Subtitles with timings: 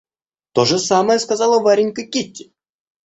[0.53, 2.53] То же самое сказала Варенька Кити.